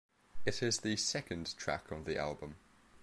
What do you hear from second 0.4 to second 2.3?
It is the second track on the